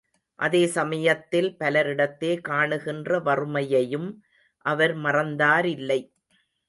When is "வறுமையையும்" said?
3.19-4.09